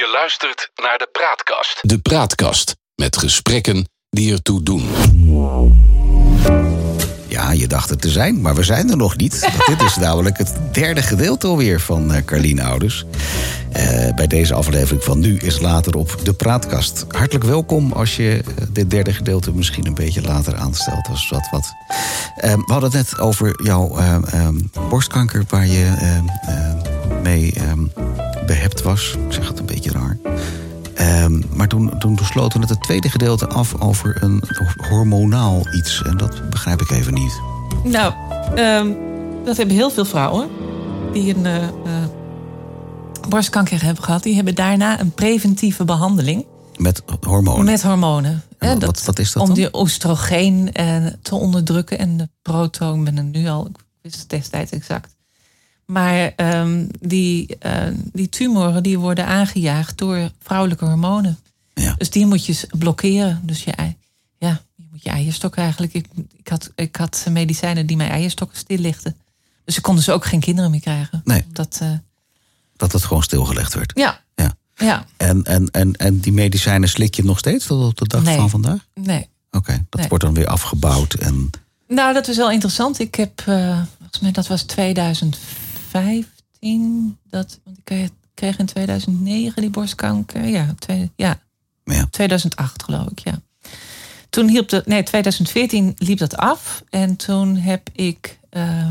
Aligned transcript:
Je 0.00 0.10
luistert 0.12 0.70
naar 0.82 0.98
de 0.98 1.08
Praatkast. 1.12 1.78
De 1.80 1.98
Praatkast 1.98 2.76
met 2.94 3.16
gesprekken 3.16 3.88
die 4.10 4.32
ertoe 4.32 4.62
doen. 4.62 4.88
Ja, 7.28 7.52
je 7.52 7.66
dacht 7.66 7.88
het 7.88 8.00
te 8.00 8.08
zijn, 8.08 8.40
maar 8.40 8.54
we 8.54 8.62
zijn 8.62 8.90
er 8.90 8.96
nog 8.96 9.16
niet. 9.16 9.40
Want 9.40 9.66
dit 9.66 9.82
is 9.82 9.96
namelijk 9.96 10.38
het 10.38 10.52
derde 10.72 11.02
gedeelte 11.02 11.46
alweer 11.46 11.80
van 11.80 12.14
uh, 12.14 12.24
Carlien 12.24 12.60
Ouders. 12.60 13.04
Uh, 13.76 14.14
bij 14.14 14.26
deze 14.26 14.54
aflevering 14.54 15.04
van 15.04 15.18
Nu 15.18 15.36
is 15.36 15.60
Later 15.60 15.96
op 15.96 16.16
de 16.22 16.32
Praatkast. 16.32 17.04
Hartelijk 17.08 17.44
welkom 17.44 17.92
als 17.92 18.16
je 18.16 18.42
uh, 18.48 18.64
dit 18.70 18.90
derde 18.90 19.12
gedeelte 19.12 19.52
misschien 19.52 19.86
een 19.86 19.94
beetje 19.94 20.22
later 20.22 20.56
aanstelt. 20.56 21.08
Als 21.08 21.28
wat 21.28 21.48
wat. 21.50 21.74
Uh, 22.44 22.54
we 22.54 22.72
hadden 22.72 22.90
het 22.90 23.10
net 23.10 23.20
over 23.20 23.64
jouw 23.64 23.98
borstkanker 24.88 25.44
waar 25.48 25.66
je 25.66 25.92
mee 27.22 27.54
behept 28.46 28.82
was. 28.82 29.14
Ik 29.26 29.32
zeg 29.32 29.48
het 29.48 29.58
een 29.58 29.66
beetje 29.66 29.89
toen, 31.70 31.98
toen 31.98 32.14
besloten 32.14 32.60
we 32.60 32.66
het 32.66 32.82
tweede 32.82 33.08
gedeelte 33.08 33.48
af 33.48 33.80
over 33.80 34.22
een 34.22 34.42
hormonaal 34.88 35.62
iets. 35.74 36.02
En 36.02 36.16
dat 36.16 36.50
begrijp 36.50 36.80
ik 36.80 36.90
even 36.90 37.14
niet. 37.14 37.40
Nou, 37.84 38.14
um, 38.58 38.96
dat 39.44 39.56
hebben 39.56 39.76
heel 39.76 39.90
veel 39.90 40.04
vrouwen 40.04 40.48
die 41.12 41.34
een 41.34 41.44
uh, 41.44 41.62
uh, 41.62 41.68
borstkanker 43.28 43.82
hebben 43.82 44.04
gehad. 44.04 44.22
Die 44.22 44.34
hebben 44.34 44.54
daarna 44.54 45.00
een 45.00 45.10
preventieve 45.10 45.84
behandeling. 45.84 46.46
Met 46.76 47.02
hormonen? 47.20 47.64
Met 47.64 47.82
hormonen. 47.82 48.42
En 48.58 48.72
wat, 48.72 48.80
wat, 48.80 49.04
wat, 49.04 49.18
is 49.18 49.32
dat 49.32 49.48
Om 49.48 49.54
die 49.54 49.78
oestrogeen 49.78 50.70
uh, 50.80 51.06
te 51.22 51.34
onderdrukken. 51.34 51.98
En 51.98 52.16
de 52.16 52.28
protoon, 52.42 53.04
ben 53.04 53.16
het 53.16 53.32
nu 53.32 53.48
al, 53.48 53.66
ik 53.66 53.76
wist 54.02 54.18
het 54.18 54.28
destijds 54.28 54.70
exact. 54.70 55.16
Maar 55.84 56.32
um, 56.36 56.88
die, 57.00 57.56
uh, 57.66 57.72
die 58.12 58.28
tumoren 58.28 58.82
die 58.82 58.98
worden 58.98 59.26
aangejaagd 59.26 59.98
door 59.98 60.30
vrouwelijke 60.42 60.84
hormonen. 60.84 61.38
Dus 62.00 62.10
die 62.10 62.26
moet 62.26 62.46
je 62.46 62.66
blokkeren. 62.78 63.40
Dus 63.42 63.64
je, 63.64 63.72
ja, 64.38 64.62
je 64.74 64.84
moet 64.90 65.02
je 65.02 65.10
eierstok 65.10 65.56
eigenlijk. 65.56 65.94
Ik, 65.94 66.06
ik, 66.36 66.48
had, 66.48 66.70
ik 66.74 66.96
had 66.96 67.26
medicijnen 67.30 67.86
die 67.86 67.96
mijn 67.96 68.10
eierstokken 68.10 68.58
stillichten. 68.58 69.16
Dus 69.64 69.76
ik 69.76 69.82
kon 69.82 69.96
dus 69.96 70.10
ook 70.10 70.24
geen 70.24 70.40
kinderen 70.40 70.70
meer 70.70 70.80
krijgen. 70.80 71.20
Nee. 71.24 71.44
Dat, 71.52 71.78
uh, 71.82 71.92
dat 72.76 72.92
het 72.92 73.04
gewoon 73.04 73.22
stilgelegd 73.22 73.74
werd. 73.74 73.92
Ja. 73.94 74.20
ja. 74.34 74.54
ja. 74.74 75.06
En, 75.16 75.44
en, 75.44 75.70
en, 75.70 75.92
en 75.92 76.20
die 76.20 76.32
medicijnen 76.32 76.88
slik 76.88 77.14
je 77.14 77.24
nog 77.24 77.38
steeds 77.38 77.66
tot 77.66 77.82
op 77.82 77.98
de 77.98 78.08
dag 78.08 78.22
nee. 78.22 78.36
van 78.36 78.50
vandaag? 78.50 78.86
Nee. 78.94 79.28
Oké, 79.50 79.56
okay, 79.56 79.84
dat 79.88 80.00
nee. 80.00 80.08
wordt 80.08 80.24
dan 80.24 80.34
weer 80.34 80.46
afgebouwd. 80.46 81.14
En... 81.14 81.50
Nou, 81.88 82.14
dat 82.14 82.28
is 82.28 82.36
wel 82.36 82.50
interessant. 82.50 82.98
Ik 82.98 83.14
heb, 83.14 83.44
uh, 83.48 83.82
volgens 83.98 84.20
mij, 84.20 84.32
dat 84.32 84.46
was 84.46 84.62
2015. 84.62 87.18
Dat, 87.30 87.60
want 87.64 87.78
ik 87.84 88.10
kreeg 88.34 88.58
in 88.58 88.66
2009 88.66 89.62
die 89.62 89.70
borstkanker. 89.70 90.46
Ja, 90.46 90.74
twee, 90.78 91.10
ja. 91.16 91.40
Ja. 91.92 92.06
2008 92.10 92.82
geloof 92.82 93.06
ik, 93.10 93.18
ja. 93.18 93.40
Toen 94.30 94.48
hielp 94.48 94.68
de, 94.68 94.82
nee, 94.86 95.02
2014 95.02 95.94
liep 95.98 96.18
dat 96.18 96.36
af. 96.36 96.82
En 96.90 97.16
toen 97.16 97.56
heb 97.56 97.88
ik 97.92 98.38
uh, 98.50 98.88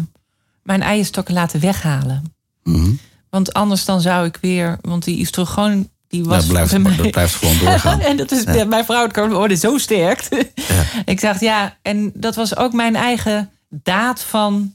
mijn 0.64 0.81
eierstokken 0.81 1.33
laten 1.33 1.59
weghalen. 1.59 2.33
Mm 2.64 2.75
-hmm. 2.75 3.00
Want 3.30 3.53
anders 3.53 3.86
dan 3.86 4.02
zou 4.02 4.25
ik 4.25 4.38
weer, 4.42 4.77
want 4.81 5.03
die 5.03 5.20
oestrogen 5.20 5.89
die 6.08 6.23
was 6.23 6.38
dat 6.38 6.47
blijft, 6.47 6.77
mij... 6.77 6.95
dat 6.95 7.11
blijft 7.11 7.36
gewoon 7.36 7.58
doorgaan. 7.58 8.00
en 8.09 8.17
dat 8.17 8.31
is 8.31 8.44
ja. 8.44 8.66
mijn 8.66 8.86
vrouwelijke 8.86 9.30
worden 9.30 9.58
zo 9.58 9.77
sterk. 9.77 10.27
Ja. 10.55 10.83
ik 11.14 11.22
dacht 11.22 11.39
ja, 11.39 11.77
en 11.81 12.11
dat 12.14 12.36
was 12.36 12.55
ook 12.55 12.73
mijn 12.73 12.95
eigen 12.95 13.50
daad 13.70 14.22
van 14.22 14.73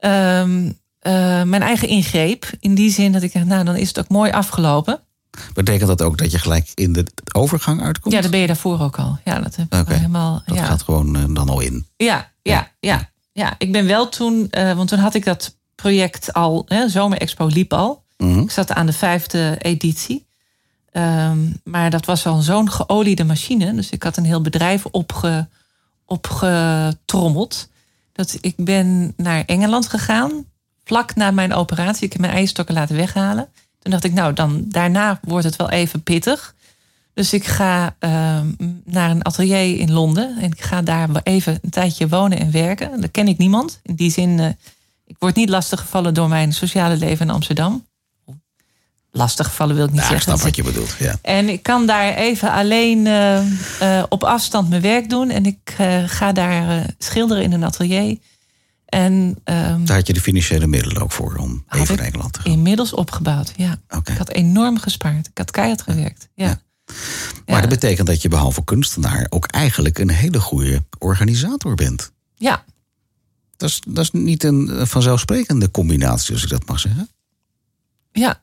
um, 0.00 0.64
uh, 0.66 0.72
mijn 1.42 1.62
eigen 1.62 1.88
ingreep. 1.88 2.50
In 2.60 2.74
die 2.74 2.90
zin 2.90 3.12
dat 3.12 3.22
ik 3.22 3.32
dacht, 3.32 3.46
nou 3.46 3.64
dan 3.64 3.76
is 3.76 3.88
het 3.88 3.98
ook 3.98 4.08
mooi 4.08 4.30
afgelopen. 4.30 5.00
Betekent 5.54 5.88
dat 5.88 6.02
ook 6.02 6.18
dat 6.18 6.30
je 6.30 6.38
gelijk 6.38 6.70
in 6.74 6.92
de 6.92 7.06
overgang 7.32 7.82
uitkomt? 7.82 8.14
Ja, 8.14 8.20
dat 8.20 8.30
ben 8.30 8.40
je 8.40 8.46
daarvoor 8.46 8.80
ook 8.80 8.98
al. 8.98 9.18
Ja, 9.24 9.40
dat 9.40 9.56
heb 9.56 9.74
ik 9.74 9.80
okay. 9.80 9.96
helemaal. 9.96 10.42
Dat 10.46 10.56
ja. 10.56 10.64
gaat 10.64 10.82
gewoon 10.82 11.16
uh, 11.16 11.24
dan 11.34 11.48
al 11.48 11.60
in. 11.60 11.86
Ja, 11.96 12.30
ja, 12.42 12.70
ja. 12.80 13.10
ja. 13.32 13.54
ik 13.58 13.72
ben 13.72 13.86
wel 13.86 14.08
toen, 14.08 14.48
uh, 14.50 14.72
want 14.72 14.88
toen 14.88 14.98
had 14.98 15.14
ik 15.14 15.24
dat 15.24 15.56
project 15.74 16.32
al, 16.32 16.64
hè, 16.66 16.88
Zomer 16.88 17.18
Expo 17.18 17.46
liep 17.46 17.72
al. 17.72 18.04
Mm 18.16 18.32
-hmm. 18.32 18.42
Ik 18.42 18.50
zat 18.50 18.72
aan 18.72 18.86
de 18.86 18.92
vijfde 18.92 19.56
editie. 19.58 20.26
Um, 20.92 21.60
maar 21.64 21.90
dat 21.90 22.04
was 22.04 22.26
al 22.26 22.40
zo'n 22.40 22.70
geoliede 22.70 23.24
machine. 23.24 23.74
Dus 23.74 23.90
ik 23.90 24.02
had 24.02 24.16
een 24.16 24.24
heel 24.24 24.40
bedrijf 24.40 24.84
opge, 24.84 25.48
opgetrommeld. 26.04 27.68
Dat 28.12 28.38
ik 28.40 28.54
ben 28.56 29.12
naar 29.16 29.44
Engeland 29.44 29.88
gegaan. 29.88 30.44
Vlak 30.84 31.14
na 31.14 31.30
mijn 31.30 31.54
operatie. 31.54 32.04
Ik 32.04 32.12
heb 32.12 32.20
mijn 32.20 32.32
eierstokken 32.32 32.74
laten 32.74 32.96
weghalen. 32.96 33.48
Toen 33.86 33.94
dacht 33.94 34.06
ik, 34.06 34.12
nou, 34.14 34.32
dan 34.32 34.64
daarna 34.68 35.18
wordt 35.22 35.44
het 35.44 35.56
wel 35.56 35.70
even 35.70 36.02
pittig. 36.02 36.54
Dus 37.14 37.32
ik 37.32 37.46
ga 37.46 37.96
uh, 38.00 38.40
naar 38.84 39.10
een 39.10 39.24
atelier 39.24 39.78
in 39.78 39.92
Londen. 39.92 40.36
En 40.40 40.52
ik 40.52 40.62
ga 40.62 40.82
daar 40.82 41.08
even 41.22 41.58
een 41.62 41.70
tijdje 41.70 42.08
wonen 42.08 42.38
en 42.38 42.50
werken. 42.50 43.00
Daar 43.00 43.08
ken 43.08 43.28
ik 43.28 43.38
niemand. 43.38 43.80
In 43.82 43.94
die 43.94 44.10
zin, 44.10 44.38
uh, 44.38 44.46
ik 45.04 45.16
word 45.18 45.34
niet 45.34 45.48
lastiggevallen 45.48 46.14
door 46.14 46.28
mijn 46.28 46.52
sociale 46.52 46.96
leven 46.96 47.26
in 47.26 47.34
Amsterdam. 47.34 47.86
Lastig 49.10 49.46
gevallen 49.46 49.76
wil 49.76 49.84
ik 49.84 49.90
niet 49.90 50.00
ja, 50.00 50.08
zeggen. 50.08 50.32
Ik 50.32 50.38
snap 50.38 50.46
wat 50.46 50.56
je 50.56 50.62
bedoelt, 50.62 50.96
ja. 50.98 51.18
En 51.22 51.48
ik 51.48 51.62
kan 51.62 51.86
daar 51.86 52.14
even 52.14 52.52
alleen 52.52 53.06
uh, 53.06 53.38
uh, 53.82 54.02
op 54.08 54.24
afstand 54.24 54.68
mijn 54.68 54.82
werk 54.82 55.10
doen. 55.10 55.30
En 55.30 55.46
ik 55.46 55.74
ga 56.06 56.32
daar 56.32 56.86
schilderen 56.98 57.42
in 57.42 57.52
een 57.52 57.64
atelier. 57.64 58.18
En, 58.86 59.12
um, 59.44 59.84
daar 59.84 59.96
had 59.96 60.06
je 60.06 60.12
de 60.12 60.20
financiële 60.20 60.66
middelen 60.66 61.02
ook 61.02 61.12
voor 61.12 61.36
om 61.36 61.64
even 61.68 61.96
naar 61.96 62.06
Engeland 62.06 62.32
te 62.32 62.40
gaan? 62.40 62.52
Inmiddels 62.52 62.92
opgebouwd, 62.92 63.52
ja. 63.56 63.80
Okay. 63.88 64.14
Ik 64.14 64.18
had 64.18 64.30
enorm 64.30 64.78
gespaard. 64.78 65.26
Ik 65.26 65.38
had 65.38 65.50
keihard 65.50 65.82
gewerkt, 65.82 66.28
ja. 66.34 66.46
ja. 66.46 66.60
Maar 67.46 67.54
ja. 67.54 67.60
dat 67.60 67.68
betekent 67.68 68.06
dat 68.06 68.22
je 68.22 68.28
behalve 68.28 68.64
kunstenaar 68.64 69.26
ook 69.28 69.46
eigenlijk 69.46 69.98
een 69.98 70.10
hele 70.10 70.40
goede 70.40 70.84
organisator 70.98 71.74
bent. 71.74 72.12
Ja. 72.34 72.64
Dat 73.56 73.68
is, 73.68 73.80
dat 73.86 74.04
is 74.04 74.10
niet 74.10 74.44
een 74.44 74.86
vanzelfsprekende 74.86 75.70
combinatie, 75.70 76.34
als 76.34 76.42
ik 76.42 76.48
dat 76.48 76.66
mag 76.66 76.80
zeggen. 76.80 77.08
Ja. 78.12 78.38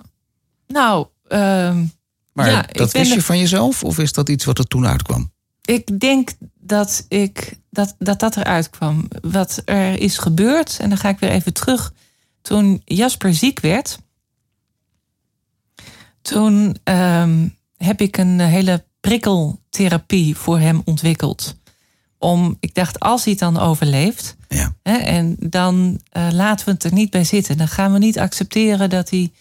Nou, 0.67 1.07
um, 1.29 1.91
maar 2.33 2.49
ja, 2.49 2.65
dat 2.71 2.91
wist 2.91 3.13
je 3.13 3.21
van 3.21 3.37
jezelf 3.37 3.83
of 3.83 3.99
is 3.99 4.13
dat 4.13 4.29
iets 4.29 4.45
wat 4.45 4.57
er 4.57 4.67
toen 4.67 4.85
uitkwam? 4.85 5.31
Ik 5.61 5.99
denk 5.99 6.31
dat 6.59 7.05
ik, 7.07 7.57
dat, 7.73 7.95
dat, 7.99 8.19
dat 8.19 8.37
eruit 8.37 8.69
kwam. 8.69 9.07
Wat 9.21 9.61
er 9.65 9.99
is 9.99 10.17
gebeurd, 10.17 10.77
en 10.81 10.89
dan 10.89 10.97
ga 10.97 11.09
ik 11.09 11.19
weer 11.19 11.29
even 11.29 11.53
terug. 11.53 11.93
Toen 12.41 12.81
Jasper 12.85 13.33
ziek 13.33 13.59
werd, 13.59 13.99
toen 16.21 16.77
um, 16.83 17.55
heb 17.77 18.01
ik 18.01 18.17
een 18.17 18.39
hele 18.39 18.83
prikkeltherapie 18.99 20.37
voor 20.37 20.59
hem 20.59 20.81
ontwikkeld. 20.85 21.55
Om, 22.17 22.57
ik 22.59 22.75
dacht, 22.75 22.99
als 22.99 23.23
hij 23.23 23.31
het 23.31 23.41
dan 23.41 23.59
overleeft, 23.59 24.35
ja. 24.47 24.75
hè, 24.83 24.97
en 24.97 25.35
dan 25.39 25.99
uh, 26.17 26.27
laten 26.31 26.65
we 26.65 26.71
het 26.71 26.83
er 26.83 26.93
niet 26.93 27.09
bij 27.09 27.23
zitten. 27.23 27.57
Dan 27.57 27.67
gaan 27.67 27.93
we 27.93 27.97
niet 27.97 28.19
accepteren 28.19 28.89
dat 28.89 29.09
hij 29.09 29.31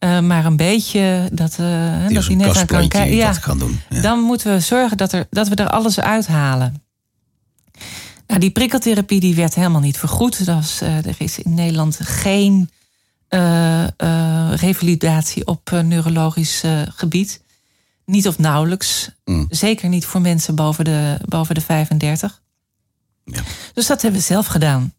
uh, 0.00 0.20
maar 0.20 0.44
een 0.44 0.56
beetje 0.56 1.28
dat, 1.32 1.56
uh, 1.60 2.08
dat 2.08 2.26
hij 2.26 2.34
net 2.34 2.56
aan 2.56 2.66
kan 2.66 2.88
kijken. 2.88 3.16
Ja, 3.16 3.32
kan 3.32 3.58
doen. 3.58 3.80
Ja. 3.88 4.00
Dan 4.00 4.20
moeten 4.20 4.52
we 4.52 4.60
zorgen 4.60 4.96
dat, 4.96 5.12
er, 5.12 5.26
dat 5.30 5.48
we 5.48 5.54
er 5.54 5.70
alles 5.70 6.00
uithalen. 6.00 6.85
Nou, 8.26 8.40
die 8.40 8.50
prikkeltherapie 8.50 9.20
die 9.20 9.34
werd 9.34 9.54
helemaal 9.54 9.80
niet 9.80 9.98
vergoed. 9.98 10.46
Dat 10.46 10.54
was, 10.54 10.82
uh, 10.82 11.06
er 11.06 11.14
is 11.18 11.38
in 11.38 11.54
Nederland 11.54 11.98
geen 12.02 12.70
revalidatie 14.50 15.46
op 15.46 15.70
neurologisch 15.84 16.62
gebied. 16.88 17.40
Niet 18.04 18.28
of 18.28 18.38
nauwelijks. 18.38 19.10
Mm. 19.24 19.46
Zeker 19.50 19.88
niet 19.88 20.04
voor 20.04 20.20
mensen 20.20 20.54
boven 20.54 20.84
de, 20.84 21.18
boven 21.24 21.54
de 21.54 21.60
35. 21.60 22.42
Ja. 23.24 23.42
Dus 23.74 23.86
dat 23.86 24.02
hebben 24.02 24.20
we 24.20 24.26
zelf 24.26 24.46
gedaan. 24.46 24.94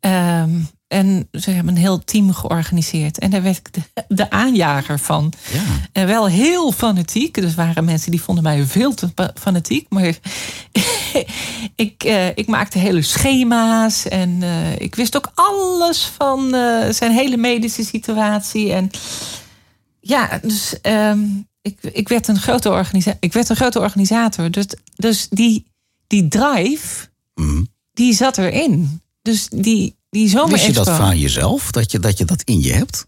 Um, 0.00 0.68
en 0.88 1.28
ze 1.32 1.50
hebben 1.50 1.74
een 1.74 1.80
heel 1.80 2.04
team 2.04 2.32
georganiseerd. 2.32 3.18
En 3.18 3.30
daar 3.30 3.42
werd 3.42 3.56
ik 3.56 3.72
de, 3.72 4.04
de 4.08 4.30
aanjager 4.30 4.98
van. 4.98 5.32
Ja. 5.52 5.62
En 5.92 6.06
wel 6.06 6.26
heel 6.26 6.72
fanatiek. 6.72 7.34
Dus 7.34 7.54
waren 7.54 7.84
mensen 7.84 8.10
die 8.10 8.22
vonden 8.22 8.44
mij 8.44 8.64
veel 8.64 8.94
te 8.94 9.10
fanatiek. 9.34 9.86
Maar 9.88 10.04
ik, 11.74 12.04
uh, 12.04 12.26
ik 12.26 12.46
maakte 12.46 12.78
hele 12.78 13.02
schema's. 13.02 14.08
En 14.08 14.30
uh, 14.42 14.80
ik 14.80 14.94
wist 14.94 15.16
ook 15.16 15.30
alles 15.34 16.04
van 16.04 16.54
uh, 16.54 16.90
zijn 16.90 17.12
hele 17.12 17.36
medische 17.36 17.84
situatie. 17.84 18.72
En 18.72 18.90
ja, 20.00 20.38
dus 20.42 20.74
um, 20.82 21.48
ik, 21.62 21.78
ik, 21.82 22.08
werd 22.08 22.28
een 22.28 22.40
grote 22.40 22.70
organisa 22.70 23.16
ik 23.20 23.32
werd 23.32 23.48
een 23.48 23.56
grote 23.56 23.80
organisator. 23.80 24.50
Dus, 24.50 24.66
dus 24.96 25.28
die, 25.30 25.66
die 26.06 26.28
drive, 26.28 27.08
mm. 27.34 27.68
die 27.92 28.14
zat 28.14 28.38
erin. 28.38 29.00
Dus 29.22 29.48
die, 29.48 29.97
die 30.10 30.28
zomer 30.28 30.52
Wist 30.52 30.66
je 30.66 30.72
dat 30.72 30.90
van 30.90 31.18
jezelf, 31.18 31.70
dat 31.70 31.90
je, 31.90 31.98
dat 31.98 32.18
je 32.18 32.24
dat 32.24 32.42
in 32.42 32.60
je 32.60 32.72
hebt? 32.72 33.06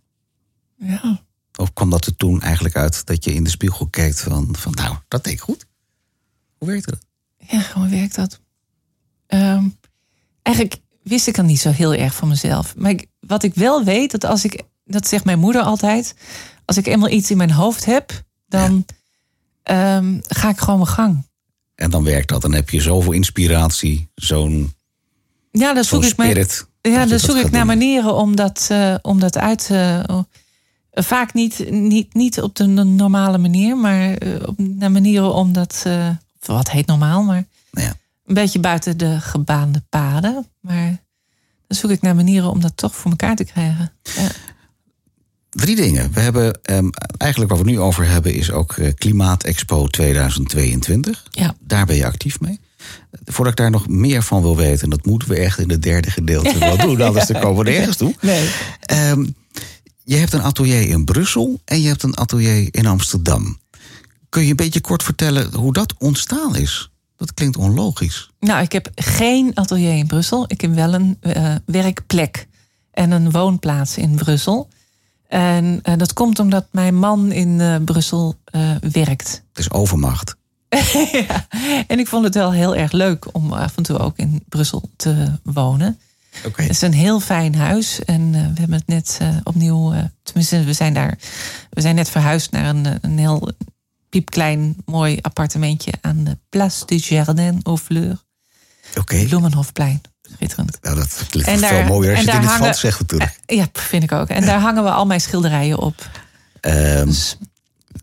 Ja. 0.77 1.23
Of 1.57 1.73
kwam 1.73 1.91
dat 1.91 2.07
er 2.07 2.17
toen 2.17 2.43
eigenlijk 2.43 2.77
uit 2.77 3.07
dat 3.07 3.25
je 3.25 3.33
in 3.33 3.45
de 3.45 3.51
spiegel 3.51 3.87
kijkt 3.87 4.21
van, 4.21 4.49
van 4.53 4.73
nou, 4.73 4.97
dat 5.09 5.25
deed 5.25 5.33
ik 5.33 5.41
goed? 5.41 5.67
Hoe 6.59 6.69
werkte 6.69 6.91
dat? 6.91 7.01
Ja, 7.49 7.65
hoe 7.75 7.89
werkt 7.89 8.15
dat? 8.15 8.41
Um, 9.29 9.79
eigenlijk 10.43 10.81
wist 11.03 11.27
ik 11.27 11.35
dan 11.35 11.47
niet 11.47 11.61
zo 11.61 11.71
heel 11.71 11.95
erg 11.95 12.15
van 12.15 12.29
mezelf. 12.29 12.77
Maar 12.77 12.91
ik, 12.91 13.07
wat 13.21 13.43
ik 13.43 13.55
wel 13.55 13.85
weet, 13.85 14.11
dat 14.11 14.25
als 14.25 14.45
ik, 14.45 14.63
dat 14.85 15.09
zegt 15.09 15.25
mijn 15.25 15.39
moeder 15.39 15.63
altijd, 15.63 16.15
als 16.65 16.77
ik 16.77 16.87
eenmaal 16.87 17.11
iets 17.11 17.31
in 17.31 17.37
mijn 17.37 17.51
hoofd 17.51 17.85
heb, 17.85 18.23
dan 18.47 18.85
ehm, 19.63 20.19
ga 20.23 20.49
ik 20.49 20.59
gewoon 20.59 20.79
mijn 20.79 20.91
gang. 20.91 21.29
En 21.75 21.91
dan 21.91 22.05
werkt 22.05 22.29
dat. 22.29 22.43
Dan 22.43 22.53
heb 22.53 22.71
je 22.71 22.81
zoveel 22.81 23.13
inspiratie, 23.13 24.09
zo'n 24.15 24.75
Ja, 25.51 25.73
dan 25.75 25.85
zo'n 25.85 26.05
ik 26.05 26.17
mijn, 26.17 26.35
dat 26.35 26.69
Ja, 26.83 27.07
dan 27.07 27.19
zoek 27.19 27.37
ik 27.37 27.51
naar 27.51 27.67
manieren 27.67 28.15
om 28.15 28.37
dat, 28.37 28.67
eh, 28.71 28.95
om 29.03 29.21
dat 29.21 29.39
uit 29.39 29.67
te. 29.67 30.05
oh, 30.07 30.23
vaak 30.93 31.35
niet, 31.35 31.71
niet, 31.71 32.15
niet 32.15 32.41
op 32.43 32.55
de 32.57 32.67
normale 32.67 33.39
manier, 33.39 33.77
maar 33.77 34.15
eh, 34.15 34.49
op, 34.49 34.59
naar 34.59 34.91
manieren 34.91 35.35
om 35.35 35.53
dat. 35.53 35.83
eh, 35.87 36.09
wat 36.41 36.71
heet 36.71 36.87
normaal, 36.87 37.23
maar 37.23 37.45
Ja. 37.71 37.95
een 38.27 38.35
beetje 38.35 38.59
buiten 38.61 38.97
de 38.99 39.21
gebaande 39.21 39.83
paden. 39.89 40.47
Maar 40.61 40.87
dan 41.67 41.79
zoek 41.79 41.91
ik 41.91 42.01
naar 42.03 42.15
manieren 42.15 42.51
om 42.51 42.61
dat 42.61 42.77
toch 42.77 42.95
voor 42.97 43.11
elkaar 43.11 43.37
te 43.37 43.45
krijgen. 43.45 43.93
Ja. 44.03 44.29
Drie 45.51 45.77
dingen. 45.77 46.13
We 46.13 46.21
hebben 46.21 46.59
ehm, 46.63 46.89
eigenlijk 47.17 47.51
wat 47.53 47.61
we 47.61 47.71
nu 47.71 47.79
over 47.81 48.07
hebben 48.09 48.35
is 48.35 48.51
ook 48.51 48.73
eh, 48.73 48.95
Klimaatexpo 48.95 49.87
2022. 49.87 51.27
Ja. 51.31 51.55
Daar 51.61 51.87
ben 51.87 51.97
je 51.97 52.07
actief 52.07 52.41
mee. 52.41 52.61
Voordat 53.25 53.53
ik 53.53 53.59
daar 53.59 53.71
nog 53.71 53.89
meer 53.89 54.23
van 54.23 54.43
wil 54.43 54.57
weten, 54.57 54.83
en 54.83 54.91
dat 54.91 55.07
moeten 55.07 55.29
we 55.29 55.37
echt 55.37 55.59
in 55.59 55.71
het 55.71 55.83
derde 55.83 56.11
gedeelte 56.11 56.59
wel 56.59 56.77
doen, 56.77 57.01
anders 57.07 57.27
dan 57.27 57.41
komen 57.41 57.65
we 57.65 57.71
nergens 57.71 57.97
toe. 57.97 58.15
Nee. 58.21 58.51
Ehm, 58.81 59.27
je 60.05 60.17
hebt 60.17 60.33
een 60.33 60.43
atelier 60.43 60.89
in 60.89 61.05
Brussel 61.05 61.61
en 61.65 61.81
je 61.81 61.89
hebt 61.89 62.03
een 62.03 62.17
atelier 62.17 62.69
in 62.71 62.87
Amsterdam. 62.87 63.59
Kun 64.29 64.43
je 64.43 64.51
een 64.51 64.57
beetje 64.57 64.81
kort 64.81 65.03
vertellen 65.03 65.55
hoe 65.55 65.73
dat 65.73 65.95
ontstaan 65.99 66.57
is? 66.57 66.91
Dat 67.17 67.35
klinkt 67.35 67.57
onlogisch. 67.57 68.31
Nou, 68.41 68.63
ik 68.63 68.73
heb 68.73 68.91
geen 68.95 69.51
atelier 69.55 69.97
in 69.97 70.07
Brussel. 70.07 70.45
Ik 70.47 70.61
heb 70.61 70.75
wel 70.75 70.95
een 70.95 71.17
eh, 71.21 71.55
werkplek 71.65 72.47
en 72.91 73.11
een 73.11 73.31
woonplaats 73.31 73.99
in 73.99 74.15
Brussel. 74.15 74.69
En 75.29 75.81
eh, 75.83 75.97
dat 75.97 76.13
komt 76.13 76.39
omdat 76.39 76.67
mijn 76.71 76.95
man 76.95 77.33
in 77.33 77.61
eh, 77.61 77.77
Brussel 77.85 78.39
werkt. 78.93 79.43
Het 79.49 79.59
is 79.59 79.71
overmacht. 79.71 80.37
ja. 81.29 81.47
En 81.87 81.99
ik 81.99 82.07
vond 82.07 82.25
het 82.25 82.35
wel 82.35 82.53
heel 82.53 82.77
erg 82.77 82.93
leuk 82.93 83.27
om 83.35 83.53
af 83.53 83.77
en 83.77 83.83
toe 83.83 83.99
ook 83.99 84.17
in 84.19 84.43
Brussel 84.49 84.91
te 84.97 85.33
wonen. 85.43 85.99
Oké. 86.47 86.63
Het 86.63 86.71
is 86.71 86.81
een 86.83 86.93
heel 86.93 87.21
fijn 87.21 87.55
huis. 87.55 88.05
En 88.05 88.21
eh, 88.35 88.41
we 88.41 88.61
hebben 88.61 88.79
het 88.79 88.87
net 88.87 89.17
eh, 89.21 89.29
opnieuw. 89.45 89.93
eh, 89.93 90.05
tenminste, 90.23 90.65
we 90.65 90.73
zijn 90.73 90.95
daar. 90.95 91.19
We 91.71 91.81
zijn 91.81 91.95
net 91.95 92.09
verhuisd 92.11 92.51
naar 92.51 92.65
een, 92.69 92.87
een 93.01 93.19
heel 93.19 93.49
piepklein, 94.09 94.77
mooi 94.85 95.19
appartementje 95.21 95.93
aan 96.01 96.25
de 96.25 96.39
Place 96.49 96.87
du 96.87 96.97
Jardin 96.97 97.61
aux 97.63 97.83
Fleurs. 97.83 98.19
Oké. 98.99 99.25
Bloemenhofplein. 99.25 100.01
Schitterend. 100.35 100.79
Nou, 100.83 100.97
dat 100.97 101.25
klinkt 101.31 101.49
En 101.49 101.59
veel 101.59 101.69
daar- 101.69 101.87
mooier 101.87 102.11
als 102.17 102.21
je 102.25 102.27
het 102.27 102.35
in 102.35 102.41
het 102.41 102.51
hangen- 102.51 102.63
Frans 102.65 102.81
zegt 102.81 103.01
natuurlijk. 103.01 103.39
Ja, 103.47 103.67
vind 103.73 104.03
ik 104.03 104.13
ook. 104.13 104.29
En 104.29 104.47
daar 104.47 104.61
hangen 104.61 104.85
we 104.85 104.91
al 104.91 105.07
mijn 105.07 105.21
schilderijen 105.21 105.79
op. 105.79 106.09
Ehm, 106.61 107.05
Dus- 107.07 107.37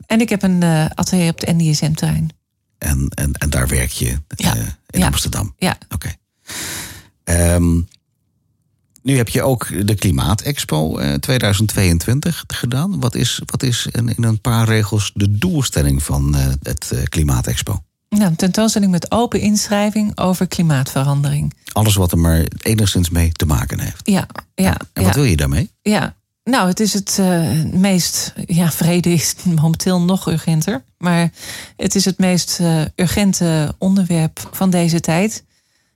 en 0.05 0.21
ik 0.21 0.29
heb 0.29 0.43
een 0.43 0.63
atelier 0.95 1.29
op 1.31 1.39
het 1.39 1.49
NDSM-terrein. 1.57 2.29
En, 2.77 3.07
en, 3.09 3.33
en 3.33 3.49
daar 3.49 3.67
werk 3.67 3.91
je 3.91 4.17
Ja. 4.35 4.55
eh, 4.55 4.61
in 4.89 4.99
Ja. 4.99 5.05
Amsterdam. 5.05 5.53
Ja. 5.57 5.77
Oké. 5.89 6.13
Ehm, 7.23 7.81
nu 9.01 9.17
heb 9.17 9.29
je 9.29 9.41
ook 9.43 9.87
de 9.87 9.95
Klimaatexpo 9.95 10.97
eh, 10.97 11.13
2022 11.13 12.43
gedaan. 12.47 12.99
Wat 12.99 13.15
is, 13.15 13.41
wat 13.45 13.63
is 13.63 13.87
in, 13.91 14.15
in 14.15 14.23
een 14.23 14.41
paar 14.41 14.67
regels 14.67 15.11
de 15.13 15.37
doelstelling 15.37 16.03
van 16.03 16.35
eh, 16.35 16.45
het 16.61 16.91
eh, 16.91 17.03
Klimaatexpo? 17.03 17.81
Nou, 18.09 18.23
een 18.29 18.35
tentoonstelling 18.35 18.91
met 18.91 19.11
open 19.11 19.39
inschrijving 19.39 20.17
over 20.17 20.47
klimaatverandering. 20.47 21.53
Alles 21.71 21.95
wat 21.95 22.11
er 22.11 22.17
maar 22.17 22.45
enigszins 22.61 23.09
mee 23.09 23.31
te 23.31 23.45
maken 23.45 23.79
heeft. 23.79 24.01
Ja, 24.03 24.27
ja, 24.55 24.77
En 24.93 25.01
ja. 25.01 25.07
wat 25.07 25.15
wil 25.15 25.23
je 25.23 25.37
daarmee? 25.37 25.71
Ja, 25.81 26.15
nou, 26.49 26.67
het 26.67 26.79
is 26.79 26.93
het 26.93 27.17
eh, 27.19 27.63
meest. 27.63 28.33
Ja, 28.45 28.71
vrede 28.71 29.09
is 29.09 29.35
momenteel 29.61 30.01
nog 30.01 30.27
urgenter. 30.27 30.83
Maar 30.97 31.31
het 31.75 31.95
is 31.95 32.05
het 32.05 32.17
meest 32.17 32.59
eh, 32.59 32.81
urgente 32.95 33.75
onderwerp 33.77 34.49
van 34.51 34.69
deze 34.69 34.99
tijd. 34.99 35.43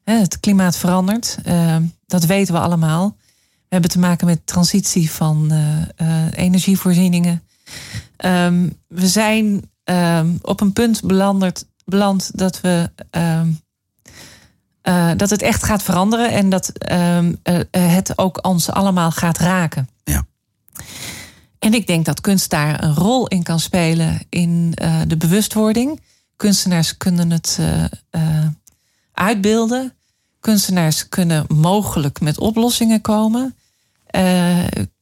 Het 0.04 0.40
klimaat 0.40 0.78
verandert. 0.78 1.38
eh, 1.44 1.76
dat 2.06 2.26
weten 2.26 2.54
we 2.54 2.60
allemaal. 2.60 3.16
We 3.48 3.78
hebben 3.78 3.90
te 3.90 4.00
maken 4.00 4.28
met 4.28 4.46
transitie 4.46 5.12
van 5.12 5.52
energievoorzieningen. 6.36 7.44
Ehm, 8.18 8.70
we 8.88 9.08
zijn 9.08 9.70
ehm, 9.84 10.30
op 10.42 10.62
een 10.62 10.74
punt 10.74 11.02
beland 11.86 12.32
dat 12.34 12.62
we. 12.62 12.92
ehm, 13.10 13.48
eh, 14.82 15.12
dat 15.18 15.30
het 15.30 15.42
echt 15.42 15.64
gaat 15.64 15.84
veranderen 15.84 16.32
en 16.32 16.50
dat 16.50 16.72
het 17.72 18.18
ook 18.18 18.46
ons 18.48 18.70
allemaal 18.70 19.12
gaat 19.12 19.38
raken. 19.38 19.90
Ja. 20.04 20.26
En 21.62 21.74
ik 21.74 21.88
denk 21.88 22.06
dat 22.06 22.22
kunst 22.22 22.50
daar 22.50 22.84
een 22.84 22.96
rol 22.96 23.28
in 23.28 23.44
kan 23.44 23.60
spelen 23.60 24.22
in 24.30 24.72
eh, 24.76 25.02
de 25.08 25.18
bewustwording. 25.18 26.02
Kunstenaars 26.36 26.98
kunnen 26.98 27.32
het 27.32 27.58
eh, 27.60 27.84
eh, 28.10 28.48
uitbeelden. 29.14 29.94
Kunstenaars 30.40 31.10
kunnen 31.10 31.46
mogelijk 31.48 32.22
met 32.22 32.40
oplossingen 32.40 33.02
komen. 33.02 33.56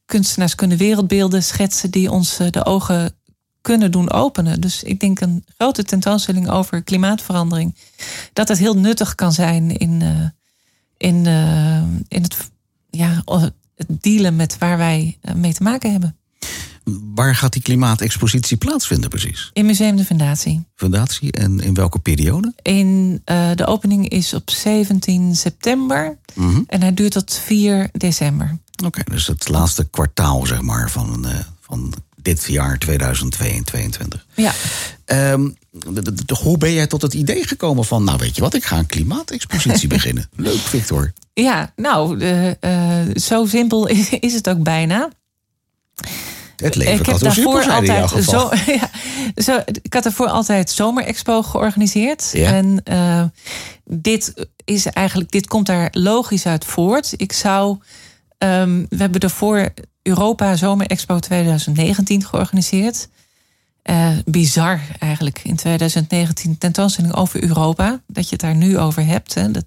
Kunstenaars 0.04 0.54
kunnen 0.54 0.76
wereldbeelden 0.76 1.42
schetsen 1.42 1.90
die 1.90 2.10
ons 2.10 2.36
de 2.50 2.64
ogen 2.64 3.14
kunnen 3.60 3.90
doen 3.90 4.10
openen. 4.10 4.60
Dus 4.60 4.82
ik 4.82 5.00
denk 5.00 5.20
een 5.20 5.44
grote 5.56 5.84
tentoonstelling 5.84 6.50
over 6.50 6.82
klimaatverandering. 6.82 7.74
Dat 8.32 8.48
het 8.48 8.58
heel 8.58 8.76
nuttig 8.76 9.14
kan 9.14 9.32
zijn 9.32 9.76
in, 9.76 10.02
in, 10.96 11.26
in 12.08 12.22
het, 12.22 12.50
ja, 12.90 13.22
het 13.88 14.02
dealen 14.02 14.36
met 14.36 14.58
waar 14.58 14.76
wij 14.78 15.18
eh, 15.20 15.34
mee 15.34 15.52
te 15.54 15.62
maken 15.62 15.90
hebben. 15.90 16.14
Waar 17.14 17.34
gaat 17.34 17.52
die 17.52 17.62
klimaatexpositie 17.62 18.56
plaatsvinden 18.56 19.10
precies? 19.10 19.50
In 19.52 19.66
Museum 19.66 19.96
de 19.96 20.04
Fundatie. 20.04 20.64
Fundatie 20.74 21.32
en 21.32 21.60
in 21.60 21.74
welke 21.74 21.98
periode? 21.98 22.52
In, 22.62 23.20
eh, 23.24 23.50
de 23.54 23.66
opening 23.66 24.08
is 24.08 24.34
op 24.34 24.50
17 24.50 25.36
september 25.36 26.18
Mhm. 26.34 26.60
en 26.66 26.80
hij 26.80 26.94
duurt 26.94 27.12
tot 27.12 27.34
4 27.44 27.88
december. 27.92 28.58
Oké, 28.84 29.02
dus 29.10 29.26
het 29.26 29.48
laatste 29.48 29.88
kwartaal 29.90 30.46
zeg 30.46 30.60
maar 30.60 30.90
van, 30.90 31.26
eh, 31.26 31.34
van 31.60 31.94
dit 32.22 32.44
jaar 32.48 32.78
2022. 32.78 34.26
Ja, 34.34 34.52
de- 35.04 36.36
hoe 36.42 36.58
ben 36.58 36.72
jij 36.72 36.86
tot 36.86 37.02
het 37.02 37.14
idee 37.14 37.46
gekomen 37.46 37.84
van, 37.84 38.04
nou 38.04 38.18
weet 38.18 38.34
je 38.36 38.40
wat, 38.40 38.54
ik 38.54 38.64
ga 38.64 38.78
een 38.78 38.86
klimaatexpositie 38.86 39.88
beginnen? 39.98 40.28
Leuk, 40.36 40.58
Victor. 40.58 41.12
ja 41.32 41.72
nou, 41.76 42.20
eh, 42.60 43.00
zo 43.14 43.46
simpel 43.46 43.86
is, 43.86 44.08
is 44.10 44.34
het 44.34 44.48
ook 44.48 44.62
bijna. 44.62 45.08
Het 46.56 46.74
leven 46.74 46.92
ik 46.98 47.06
heb 47.06 47.18
daarvoor 47.18 47.62
zijn 47.62 47.84
in 47.84 47.92
jouw 47.92 48.00
altijd 48.00 48.24
geval. 48.24 48.56
zo, 48.56 48.72
ja, 48.72 48.90
zo, 49.42 49.60
ik 49.82 49.92
had 49.94 50.02
daarvoor 50.02 50.28
altijd 50.28 50.70
zomerexpo 50.70 51.42
georganiseerd. 51.42 52.30
Ja. 52.32 52.52
En 52.52 52.80
eh, 52.84 53.24
dit 53.84 54.46
is 54.64 54.86
eigenlijk, 54.86 55.30
dit 55.30 55.46
komt 55.46 55.66
daar 55.66 55.88
logisch 55.92 56.46
uit 56.46 56.64
voort. 56.64 57.12
Ik 57.16 57.32
zou, 57.32 57.78
ehm, 58.38 58.84
we 58.88 58.96
hebben 58.96 59.20
daarvoor 59.20 59.68
Europa 60.02 60.56
Zomerexpo 60.56 61.18
2019 61.18 62.24
georganiseerd. 62.24 63.08
Eh, 63.82 64.10
bizar 64.24 64.80
eigenlijk 64.98 65.40
in 65.44 65.56
2019 65.56 66.58
tentoonstelling 66.58 67.14
over 67.14 67.42
Europa. 67.42 68.00
Dat 68.06 68.24
je 68.24 68.30
het 68.30 68.40
daar 68.40 68.56
nu 68.56 68.78
over 68.78 69.06
hebt. 69.06 69.34
Hè. 69.34 69.50
Dat, 69.50 69.64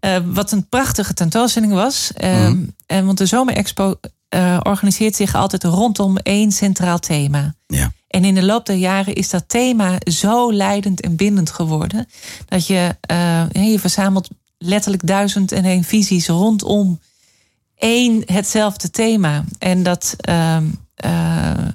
eh, 0.00 0.16
wat 0.24 0.52
een 0.52 0.68
prachtige 0.68 1.14
tentoonstelling 1.14 1.72
was. 1.72 2.12
Ehm, 2.12 2.58
en 2.86 3.06
want 3.06 3.18
de 3.18 3.26
Zomerexpo 3.26 3.94
eh, 4.32 4.60
organiseert 4.62 5.16
zich 5.16 5.34
altijd 5.34 5.64
rondom 5.64 6.16
één 6.16 6.52
centraal 6.52 6.98
thema. 6.98 7.54
Ja. 7.66 7.92
En 8.08 8.24
in 8.24 8.34
de 8.34 8.42
loop 8.42 8.66
der 8.66 8.76
jaren 8.76 9.14
is 9.14 9.30
dat 9.30 9.48
thema 9.48 9.98
zo 10.10 10.52
leidend 10.52 11.00
en 11.00 11.16
bindend 11.16 11.50
geworden. 11.50 12.06
Dat 12.48 12.66
je, 12.66 12.96
eh, 13.00 13.44
je 13.52 13.78
verzamelt 13.78 14.28
letterlijk 14.58 15.06
duizend 15.06 15.52
en 15.52 15.64
één 15.64 15.84
visies 15.84 16.28
rondom 16.28 17.00
één 17.82 18.22
hetzelfde 18.26 18.90
thema. 18.90 19.44
En 19.58 19.82
dat 19.82 20.14
ehm, 20.18 20.64
eh, 20.94 21.66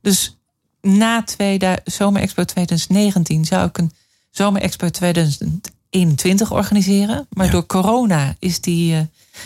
dus 0.00 0.36
na 0.80 1.22
2000, 1.22 1.92
Zomerexpo 1.92 2.44
2019 2.44 3.44
zou 3.44 3.68
ik 3.68 3.78
een 3.78 3.92
Zomerexpo 4.30 4.88
2021 4.90 6.52
organiseren. 6.52 7.26
Maar 7.30 7.46
Ja. 7.46 7.52
door 7.52 7.66
corona 7.66 8.34
is 8.38 8.60
die 8.60 8.94
eh, 8.94 9.00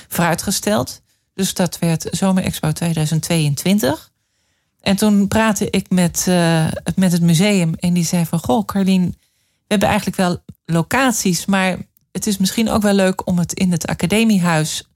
vooruitgesteld. 0.08 1.02
Dus 1.34 1.54
dat 1.54 1.78
werd 1.78 2.06
Zomerexpo 2.10 2.72
2022. 2.72 4.10
En 4.80 4.96
toen 4.96 5.28
praatte 5.28 5.70
ik 5.70 5.90
met, 5.90 6.24
eh, 6.28 6.66
met 6.94 7.12
het 7.12 7.22
museum 7.22 7.74
en 7.74 7.92
die 7.92 8.04
zei 8.04 8.26
van... 8.26 8.38
Goh, 8.38 8.64
Carlien, 8.64 9.04
we 9.08 9.64
hebben 9.66 9.88
eigenlijk 9.88 10.16
wel 10.16 10.42
locaties... 10.64 11.46
maar 11.46 11.78
het 12.12 12.26
is 12.26 12.36
misschien 12.36 12.70
ook 12.70 12.82
wel 12.82 12.94
leuk 12.94 13.26
om 13.26 13.38
het 13.38 13.52
in 13.52 13.72
het 13.72 13.86
academiehuis... 13.86 14.88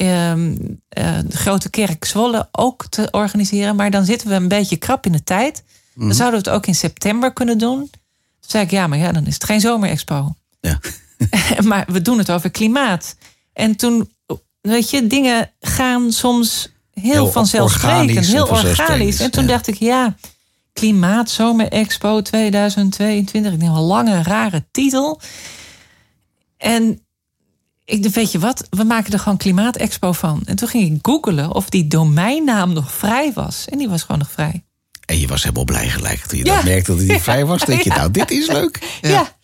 ehm, 0.00 0.56
eh, 0.88 1.18
de 1.26 1.36
Grote 1.36 1.70
Kerk 1.70 2.04
Zwolle 2.04 2.48
ook 2.52 2.86
te 2.86 3.08
organiseren. 3.10 3.76
Maar 3.76 3.90
dan 3.90 4.04
zitten 4.04 4.28
we 4.28 4.34
een 4.34 4.48
beetje 4.48 4.76
krap 4.76 5.06
in 5.06 5.12
de 5.12 5.22
tijd. 5.22 5.62
Dan 5.94 6.14
zouden 6.14 6.42
we 6.42 6.48
het 6.48 6.56
ook 6.56 6.66
in 6.66 6.74
september 6.74 7.32
kunnen 7.32 7.58
doen. 7.58 7.78
Toen 7.78 8.50
zei 8.50 8.64
ik, 8.64 8.70
ja, 8.70 8.86
maar 8.86 8.98
ja, 8.98 9.12
dan 9.12 9.26
is 9.26 9.34
het 9.34 9.44
geen 9.44 9.60
zomerexpo. 9.60 10.34
Ja. 10.60 10.80
maar 11.70 11.86
we 11.92 12.02
doen 12.02 12.18
het 12.18 12.30
over 12.30 12.50
klimaat. 12.50 13.16
En 13.52 13.76
toen, 13.76 14.12
weet 14.60 14.90
je, 14.90 15.06
dingen 15.06 15.50
gaan 15.60 16.12
soms 16.12 16.72
heel, 16.92 17.12
Heel 17.12 17.30
vanzelfsprekend, 17.30 18.26
heel 18.26 18.46
organisch. 18.46 19.20
En 19.20 19.30
toen 19.30 19.42
ja. 19.42 19.48
dacht 19.48 19.66
ik, 19.66 19.74
ja, 19.74 20.16
Klimaat 20.72 21.30
Zomer 21.30 21.68
Expo 21.68 22.22
2022. 22.22 23.52
Ik 23.52 23.60
denk 23.60 23.72
een 23.72 23.80
lange, 23.80 24.22
rare 24.22 24.64
titel. 24.70 25.20
En 26.56 27.00
ik 27.90 28.14
weet 28.14 28.32
je 28.32 28.38
wat, 28.38 28.66
we 28.70 28.84
maken 28.84 29.12
er 29.12 29.18
gewoon 29.18 29.38
Klimaatexpo 29.38 30.12
van. 30.12 30.42
En 30.44 30.56
toen 30.56 30.68
ging 30.68 30.96
ik 30.96 30.98
googelen 31.06 31.54
of 31.54 31.68
die 31.68 31.86
domeinnaam 31.86 32.72
nog 32.72 32.92
vrij 32.92 33.32
was. 33.32 33.64
En 33.68 33.78
die 33.78 33.88
was 33.88 34.02
gewoon 34.02 34.18
nog 34.18 34.30
vrij. 34.30 34.64
En 35.06 35.18
je 35.18 35.26
was 35.26 35.42
helemaal 35.42 35.64
blij 35.64 35.88
gelijk 35.88 36.26
toen 36.26 36.38
je 36.38 36.44
Ja. 36.44 36.54
dat 36.54 36.64
merkte 36.64 36.96
dat 36.96 37.06
hij 37.06 37.20
vrij 37.30 37.44
was. 37.46 37.64
Denk 37.64 37.80
je, 37.82 37.88
nou, 37.90 38.10
dit 38.10 38.30
is 38.30 38.46
leuk. 38.46 38.78
Ja. 39.00 39.36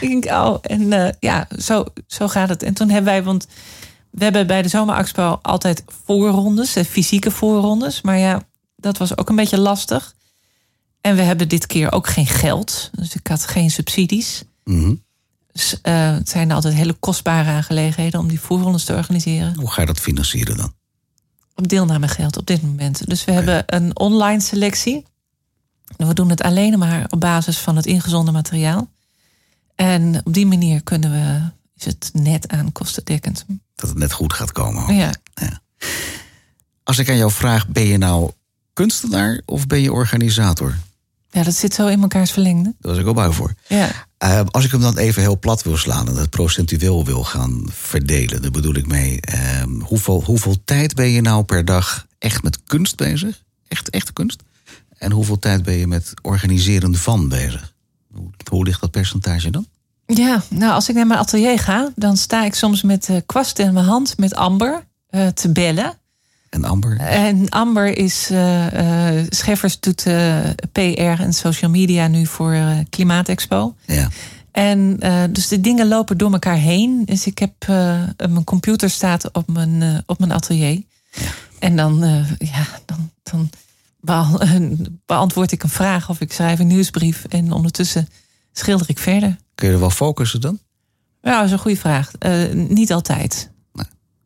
Ik 0.00 0.08
denk, 0.08 0.24
oh, 0.24 0.58
en 0.62 0.92
eh, 0.92 1.12
ja, 1.20 1.48
zo, 1.58 1.84
zo 2.06 2.28
gaat 2.28 2.48
het. 2.48 2.62
En 2.62 2.74
toen 2.74 2.88
hebben 2.88 3.12
wij, 3.12 3.22
want 3.22 3.46
we 4.10 4.24
hebben 4.24 4.46
bij 4.46 4.62
de 4.62 4.68
Zomerexpo 4.68 5.38
altijd 5.42 5.84
voorrondes, 6.04 6.76
eh, 6.76 6.84
fysieke 6.84 7.30
voorrondes. 7.30 8.00
Maar 8.02 8.18
ja, 8.18 8.42
dat 8.76 8.98
was 8.98 9.16
ook 9.16 9.28
een 9.28 9.36
beetje 9.36 9.58
lastig. 9.58 10.14
En 11.00 11.16
we 11.16 11.22
hebben 11.22 11.48
dit 11.48 11.66
keer 11.66 11.92
ook 11.92 12.08
geen 12.08 12.26
geld. 12.26 12.90
Dus 12.92 13.14
ik 13.14 13.26
had 13.26 13.46
geen 13.46 13.70
subsidies. 13.70 14.42
Mhm. 14.64 14.88
Dus, 14.88 14.98
eh, 15.52 16.14
het 16.14 16.28
zijn 16.28 16.50
altijd 16.52 16.74
hele 16.74 16.92
kostbare 16.92 17.50
aangelegenheden 17.50 18.20
om 18.20 18.28
die 18.28 18.40
voorrondes 18.40 18.84
te 18.84 18.94
organiseren. 18.94 19.54
Hoe 19.56 19.70
ga 19.70 19.80
je 19.80 19.86
dat 19.86 20.00
financieren 20.00 20.56
dan? 20.56 20.72
Op 21.54 21.68
deelnamegeld 21.68 22.36
op 22.36 22.46
dit 22.46 22.62
moment. 22.62 23.08
Dus 23.08 23.24
we 23.24 23.32
hebben 23.32 23.62
een 23.66 23.98
online 23.98 24.40
selectie. 24.40 25.06
We 25.96 26.14
doen 26.14 26.30
het 26.30 26.42
alleen 26.42 26.78
maar 26.78 27.06
op 27.08 27.20
basis 27.20 27.58
van 27.58 27.76
het 27.76 27.86
ingezonden 27.86 28.34
materiaal. 28.34 28.90
En 29.74 30.20
op 30.24 30.34
die 30.34 30.46
manier 30.46 30.82
kunnen 30.82 31.10
we, 31.10 31.50
is 31.76 31.84
het 31.84 32.10
net 32.12 32.48
aan 32.48 32.72
kostendekkend. 32.72 33.44
Dat 33.74 33.88
het 33.88 33.98
net 33.98 34.12
goed 34.12 34.32
gaat 34.32 34.52
komen. 34.52 34.94
Ja. 34.94 35.12
Als 36.82 36.98
ik 36.98 37.08
aan 37.08 37.16
jou 37.16 37.30
vraag, 37.30 37.68
ben 37.68 37.86
je 37.86 37.98
nou 37.98 38.30
kunstenaar 38.72 39.40
of 39.44 39.66
ben 39.66 39.80
je 39.80 39.92
organisator? 39.92 40.76
ja, 41.32 41.42
dat 41.42 41.54
zit 41.54 41.74
zo 41.74 41.86
in 41.86 42.02
elkaars 42.02 42.30
verlengde. 42.30 42.74
Daar 42.78 42.92
was 42.92 43.00
ik 43.00 43.06
ook 43.06 43.14
bang 43.14 43.34
voor. 43.34 43.54
Ja. 43.66 43.90
Eh, 44.22 44.40
als 44.50 44.64
ik 44.64 44.70
hem 44.70 44.80
dan 44.80 44.98
even 44.98 45.22
heel 45.22 45.38
plat 45.38 45.62
wil 45.62 45.76
slaan 45.76 46.08
en 46.08 46.16
het 46.16 46.30
procentueel 46.30 47.04
wil 47.04 47.24
gaan 47.24 47.66
verdelen, 47.70 48.42
daar 48.42 48.50
bedoel 48.50 48.74
ik 48.74 48.86
mee. 48.86 49.20
eh, 49.20 49.62
hoeveel, 49.80 50.22
hoeveel 50.24 50.56
tijd 50.64 50.94
ben 50.94 51.10
je 51.10 51.20
nou 51.20 51.44
per 51.44 51.64
dag 51.64 52.06
echt 52.18 52.42
met 52.42 52.62
kunst 52.64 52.96
bezig? 52.96 53.42
Echt, 53.68 53.90
echte 53.90 54.12
kunst? 54.12 54.42
En 54.98 55.12
hoeveel 55.12 55.38
tijd 55.38 55.62
ben 55.62 55.74
je 55.74 55.86
met 55.86 56.12
organiseren 56.22 56.94
van 56.94 57.28
bezig? 57.28 57.74
Hoe, 58.48 58.64
ligt 58.64 58.80
dat 58.80 58.90
percentage 58.90 59.50
dan? 59.50 59.66
ja, 60.06 60.42
nou 60.48 60.72
als 60.72 60.88
ik 60.88 60.94
naar 60.94 61.06
mijn 61.06 61.20
atelier 61.20 61.58
ga, 61.58 61.92
dan 61.96 62.16
sta 62.16 62.44
ik 62.44 62.54
soms 62.54 62.82
met 62.82 63.04
de 63.04 63.22
kwast 63.26 63.58
in 63.58 63.72
mijn 63.72 63.86
hand 63.86 64.18
met 64.18 64.34
Amber 64.34 64.86
eh, 65.06 65.26
te 65.26 65.52
bellen. 65.52 65.98
En 66.52 66.64
Amber? 66.64 66.96
En 66.98 67.48
Amber 67.48 67.98
is, 67.98 68.28
eh, 68.30 69.18
eh, 69.18 69.26
Scheffers 69.28 69.80
doet 69.80 70.06
eh, 70.06 70.40
PR 70.72 71.00
en 71.00 71.32
social 71.32 71.70
media 71.70 72.06
nu 72.06 72.26
voor 72.26 72.56
Klimaatexpo. 72.90 73.74
Ja. 73.86 74.08
En 74.50 75.00
dus 75.30 75.48
de 75.48 75.60
dingen 75.60 75.88
lopen 75.88 76.18
door 76.18 76.32
elkaar 76.32 76.56
heen. 76.56 77.04
Dus 77.04 77.26
ik 77.26 77.38
heb 77.38 77.52
mijn 78.16 78.44
computer 78.44 78.90
staat 78.90 79.32
op 79.32 79.48
mijn, 79.48 80.02
op 80.06 80.18
mijn 80.18 80.32
atelier. 80.32 80.82
En 81.58 81.76
dan, 81.76 81.98
ja, 82.38 82.66
dan, 82.84 83.10
dan 83.22 83.50
bea- 84.00 84.38
beantwoord 85.06 85.52
ik 85.52 85.62
een 85.62 85.68
vraag 85.68 86.08
of 86.10 86.20
ik 86.20 86.32
schrijf 86.32 86.58
een 86.58 86.66
nieuwsbrief. 86.66 87.24
En 87.24 87.52
ondertussen 87.52 88.08
schilder 88.52 88.88
ik 88.90 88.98
verder. 88.98 89.36
Kun 89.54 89.68
je 89.68 89.74
er 89.74 89.80
wel 89.80 89.90
focussen 89.90 90.40
dan? 90.40 90.58
Ja, 91.22 91.36
dat 91.36 91.46
is 91.46 91.52
een 91.52 91.58
goede 91.58 91.76
vraag. 91.76 92.10
Niet 92.52 92.92
altijd. 92.92 93.51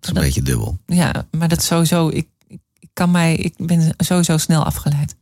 Is 0.09 0.15
een 0.17 0.23
beetje 0.23 0.43
dubbel. 0.43 0.79
Ja, 0.87 1.27
maar 1.31 1.49
dat 1.49 1.63
sowieso. 1.63 2.09
Ik, 2.09 2.29
ik, 2.49 2.61
kan 2.93 3.11
mij, 3.11 3.37
ik 3.37 3.55
ben 3.57 3.95
sowieso 3.99 4.39
snel 4.39 4.65
afgeleid. 4.65 5.17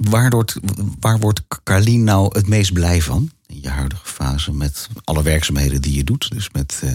Waar 0.00 0.30
wordt, 0.30 0.56
waar 1.00 1.18
wordt 1.18 1.42
Carlien 1.62 2.04
nou 2.04 2.38
het 2.38 2.48
meest 2.48 2.72
blij 2.72 3.02
van 3.02 3.30
in 3.46 3.60
je 3.60 3.68
huidige 3.68 4.06
fase 4.06 4.52
met 4.52 4.88
alle 5.04 5.22
werkzaamheden 5.22 5.82
die 5.82 5.94
je 5.94 6.04
doet? 6.04 6.30
Dus 6.30 6.50
met 6.50 6.80
eh, 6.82 6.92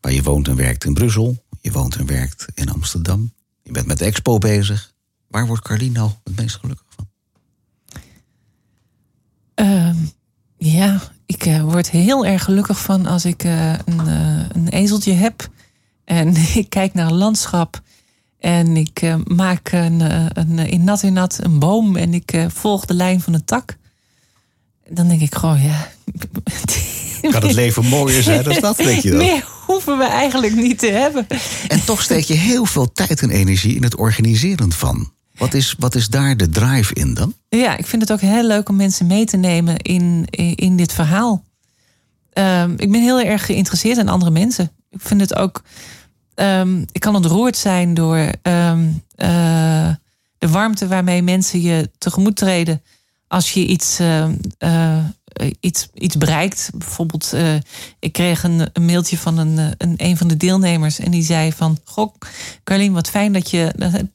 waar 0.00 0.12
je 0.12 0.22
woont 0.22 0.48
en 0.48 0.56
werkt 0.56 0.84
in 0.84 0.94
Brussel, 0.94 1.44
je 1.60 1.72
woont 1.72 1.96
en 1.96 2.06
werkt 2.06 2.46
in 2.54 2.70
Amsterdam, 2.70 3.32
je 3.62 3.72
bent 3.72 3.86
met 3.86 3.98
de 3.98 4.04
expo 4.04 4.38
bezig. 4.38 4.92
Waar 5.28 5.46
wordt 5.46 5.62
Carlien 5.62 5.92
nou 5.92 6.10
het 6.24 6.36
meest 6.36 6.56
gelukkig 6.56 6.86
van? 6.96 7.08
Ehm, 9.54 9.96
ja, 10.56 11.00
ik 11.26 11.46
eh, 11.46 11.62
word 11.62 11.90
heel 11.90 12.26
erg 12.26 12.44
gelukkig 12.44 12.80
van 12.82 13.06
als 13.06 13.24
ik 13.24 13.44
eh, 13.44 13.72
een, 13.72 14.06
een 14.52 14.68
ezeltje 14.68 15.12
heb. 15.12 15.50
En 16.12 16.34
ik 16.62 16.68
kijk 16.68 16.94
naar 16.94 17.06
een 17.06 17.16
landschap. 17.16 17.80
En 18.38 18.76
ik 18.76 19.02
eh, 19.02 19.14
maak 19.24 19.72
een, 19.72 20.00
eh, 20.00 20.26
een, 20.32 20.58
in 20.58 20.84
nat 20.84 21.02
in 21.02 21.12
nat 21.12 21.38
een 21.42 21.58
boom. 21.58 21.96
En 21.96 22.14
ik 22.14 22.32
eh, 22.32 22.44
volg 22.48 22.84
de 22.84 22.94
lijn 22.94 23.20
van 23.20 23.32
de 23.32 23.44
tak. 23.44 23.76
Dan 24.88 25.08
denk 25.08 25.20
ik 25.20 25.34
gewoon, 25.34 25.62
ja. 25.62 25.88
Kan 27.30 27.42
het 27.42 27.52
leven 27.52 27.84
mooier 27.84 28.22
zijn 28.22 28.42
dan 28.42 28.60
dat, 28.60 28.76
denk 28.76 29.02
je 29.02 29.10
dan? 29.10 29.18
Meer 29.18 29.46
hoeven 29.66 29.98
we 29.98 30.04
eigenlijk 30.04 30.54
niet 30.54 30.78
te 30.78 30.86
hebben. 30.86 31.26
En 31.68 31.84
toch 31.84 32.02
steek 32.02 32.24
je 32.24 32.34
heel 32.34 32.64
veel 32.64 32.92
tijd 32.92 33.22
en 33.22 33.30
energie 33.30 33.76
in 33.76 33.82
het 33.82 33.96
organiseren 33.96 34.72
van. 34.72 35.12
Wat 35.36 35.54
is, 35.54 35.74
wat 35.78 35.94
is 35.94 36.08
daar 36.08 36.36
de 36.36 36.48
drive 36.48 36.94
in 36.94 37.14
dan? 37.14 37.34
Ja, 37.48 37.76
ik 37.76 37.86
vind 37.86 38.02
het 38.02 38.12
ook 38.12 38.20
heel 38.20 38.46
leuk 38.46 38.68
om 38.68 38.76
mensen 38.76 39.06
mee 39.06 39.24
te 39.24 39.36
nemen 39.36 39.76
in, 39.76 40.24
in 40.54 40.76
dit 40.76 40.92
verhaal. 40.92 41.44
Ehm, 42.32 42.70
ik 42.76 42.90
ben 42.90 43.00
heel 43.00 43.20
erg 43.20 43.46
geïnteresseerd 43.46 43.98
in 43.98 44.08
andere 44.08 44.30
mensen. 44.30 44.70
Ik 44.90 45.00
vind 45.00 45.20
het 45.20 45.34
ook. 45.34 45.62
Ehm, 46.42 46.82
ik 46.92 47.00
kan 47.00 47.14
ontroerd 47.14 47.56
zijn 47.56 47.94
door 47.94 48.32
ehm, 48.42 48.88
eh, 49.14 49.94
de 50.38 50.48
warmte 50.48 50.86
waarmee 50.86 51.22
mensen 51.22 51.60
je 51.60 51.90
tegemoet 51.98 52.36
treden. 52.36 52.82
Als 53.28 53.52
je 53.52 53.66
iets, 53.66 53.98
ehm, 53.98 54.34
eh, 54.58 55.04
iets, 55.60 55.88
iets 55.94 56.16
bereikt. 56.16 56.70
Bijvoorbeeld, 56.74 57.32
eh, 57.32 57.54
ik 57.98 58.12
kreeg 58.12 58.42
een, 58.42 58.68
mailtje 58.80 59.18
van 59.18 59.38
een, 59.38 59.74
een, 59.78 59.94
een 59.96 60.16
van 60.16 60.28
de 60.28 60.36
deelnemers. 60.36 60.98
En 60.98 61.10
die 61.10 61.22
zei 61.22 61.52
van, 61.52 61.78
goh, 61.84 62.14
Carlien, 62.64 62.92
wat 62.92 63.10
fijn 63.10 63.32
dat, 63.32 63.50
je, 63.50 63.72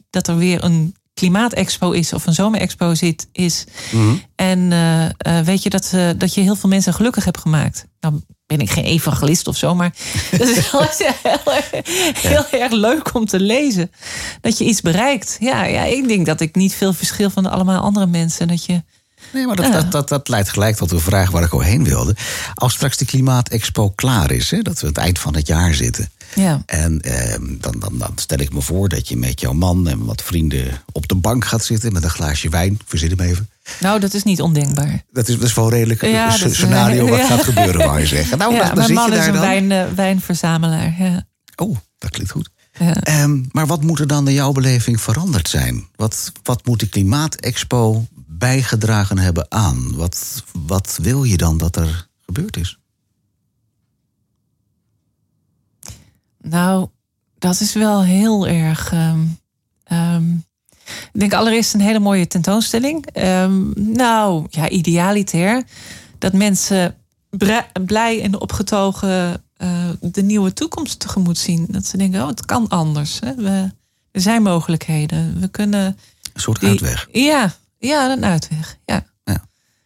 dat 0.10 0.28
er 0.28 0.38
weer 0.38 0.64
een 0.64 0.96
klimaatexpo 1.18 1.92
is 1.92 2.14
of 2.14 2.26
een 2.28 2.34
zomerexpo 2.34 2.94
zit, 2.96 3.28
is. 3.32 3.64
En 4.36 4.72
eh, 4.72 5.06
eh, 5.06 5.46
weet 5.46 5.64
je 5.64 5.70
dat, 5.70 5.92
eh, 5.94 6.10
dat 6.18 6.34
je 6.34 6.42
heel 6.42 6.56
veel 6.56 6.70
mensen 6.70 6.94
gelukkig 6.94 7.26
hebt 7.26 7.38
gemaakt. 7.38 7.86
Nou 8.00 8.22
ben 8.46 8.60
ik 8.60 8.70
geen 8.70 8.84
evangelist 8.84 9.48
of 9.48 9.58
zo, 9.58 9.76
maar 9.76 9.94
dat 10.38 10.48
is 10.48 10.70
heel, 10.70 10.82
erg- 11.54 11.72
heel 12.22 12.46
erg 12.60 12.72
leuk 12.72 13.14
om 13.14 13.26
te 13.26 13.40
lezen. 13.40 13.92
Dat 14.42 14.58
je 14.58 14.64
iets 14.66 14.82
bereikt. 14.82 15.38
Ja, 15.40 15.64
ja, 15.66 15.84
ik 15.84 16.08
denk 16.08 16.26
dat 16.26 16.42
ik 16.42 16.56
niet 16.56 16.74
veel 16.74 16.94
verschil 16.94 17.30
van 17.30 17.46
allemaal 17.46 17.82
andere 17.82 18.06
mensen. 18.08 18.48
Dat 18.48 18.66
je, 18.66 18.84
Nee, 19.34 19.46
maar 19.46 19.56
dat, 19.56 19.72
dat, 19.72 19.92
dat, 19.92 20.10
dat 20.10 20.28
leidt 20.28 20.50
gelijk 20.50 20.76
tot 20.76 20.90
de 20.90 21.00
vraag 21.00 21.32
waar 21.32 21.44
ik 21.44 21.54
al 21.54 21.60
heen 21.60 21.84
wilde. 21.84 22.16
Als 22.54 22.74
straks 22.74 22.98
de 22.98 23.06
Klimaatexpo 23.06 23.90
klaar 23.90 24.32
is, 24.32 24.52
hè, 24.52 24.62
dat 24.62 24.80
we 24.80 24.88
het 24.88 24.98
eind 24.98 25.20
van 25.20 25.36
het 25.36 25.48
jaar 25.48 25.74
zitten. 25.74 26.10
Ja, 26.42 26.62
En 26.66 27.02
ehm, 27.02 27.46
dan, 27.60 27.76
dan, 27.80 27.98
dan 27.98 28.12
stel 28.16 28.40
ik 28.40 28.54
me 28.54 28.62
voor 28.62 28.90
dat 28.90 29.08
je 29.08 29.18
met 29.18 29.40
jouw 29.42 29.54
man 29.54 29.88
en 29.88 30.06
wat 30.06 30.22
vrienden 30.24 30.82
op 30.92 31.08
de 31.08 31.16
bank 31.16 31.46
gaat 31.46 31.66
zitten 31.66 31.94
met 31.94 32.04
een 32.04 32.10
glaasje 32.10 32.50
wijn. 32.50 32.80
Verzin 32.86 33.10
hem 33.10 33.20
even. 33.20 33.50
nou, 33.80 34.00
dat 34.00 34.14
is 34.14 34.24
niet 34.24 34.42
ondenkbaar. 34.42 35.04
Dat 35.12 35.28
is, 35.28 35.36
dat 35.36 35.48
is 35.48 35.54
wel 35.54 35.70
redelijk 35.70 36.02
Ja, 36.02 36.38
dat 36.38 36.50
is- 36.50 36.56
scenario 36.58 37.08
wat 37.08 37.20
ja. 37.28 37.28
gaat 37.28 37.44
gebeuren, 37.44 37.86
wou 37.86 38.00
je 38.00 38.06
zeggen. 38.06 38.38
Nou, 38.38 38.56
dan, 38.56 38.66
dan 38.66 38.76
mijn 38.76 38.88
zit 38.88 38.96
man 38.96 39.10
je 39.12 39.18
is 39.18 39.26
daar 39.26 39.34
een 39.34 39.40
wijn, 39.42 39.72
eh, 39.72 39.94
wijnverzamelaar. 39.96 40.96
Ja. 41.00 41.26
Oh, 41.56 41.78
dat 41.98 42.10
klinkt 42.12 42.32
goed. 42.32 42.50
Ja. 42.80 42.94
Ehm, 42.96 43.44
maar 43.52 43.68
wat 43.68 43.84
moet 43.84 44.00
er 44.00 44.08
dan 44.08 44.28
in 44.28 44.34
jouw 44.34 44.52
beleving 44.52 45.02
veranderd 45.02 45.50
zijn? 45.50 45.88
Wat, 45.96 46.32
wat 46.44 46.66
moet 46.66 46.80
de 46.80 46.88
Klimaatexpo 46.90 48.06
bijgedragen 48.28 49.18
hebben 49.18 49.46
aan? 49.52 49.96
Wat, 49.96 50.44
wat 50.68 51.00
wil 51.02 51.24
je 51.24 51.38
dan 51.38 51.58
dat 51.58 51.76
er 51.76 52.08
gebeurd 52.26 52.58
is? 52.58 52.78
Nou, 56.50 56.88
dat 57.38 57.60
is 57.60 57.74
wel 57.74 58.04
heel 58.04 58.48
erg. 58.48 58.92
ehm, 58.92 59.20
ehm, 59.84 60.32
ik 61.14 61.20
denk 61.20 61.34
allereerst 61.34 61.74
een 61.74 61.80
hele 61.82 62.00
mooie 62.00 62.28
tentoonstelling. 62.28 63.06
Ehm, 63.06 63.92
nou, 63.94 64.48
ja, 64.50 64.70
idealitair. 64.70 65.64
Dat 66.18 66.34
mensen 66.34 66.96
blij 67.86 68.22
en 68.22 68.40
opgetogen 68.42 69.44
eh, 69.58 69.90
de 70.02 70.22
nieuwe 70.24 70.54
toekomst 70.54 71.00
tegemoet 71.00 71.38
zien. 71.38 71.66
Dat 71.70 71.86
ze 71.86 71.98
denken, 71.98 72.22
oh, 72.22 72.28
het 72.28 72.46
kan 72.46 72.68
anders. 72.68 73.20
Hè? 73.20 73.36
We, 73.36 73.72
er 74.12 74.22
zijn 74.22 74.42
mogelijkheden. 74.42 75.40
We 75.40 75.48
kunnen. 75.48 75.86
Een 76.34 76.42
soort 76.42 76.60
die- 76.60 76.70
uitweg. 76.70 77.08
Ja, 77.12 77.54
ja, 77.78 78.12
een 78.12 78.26
uitweg. 78.26 78.78
Ja. 78.86 79.06
Ja. 79.24 79.46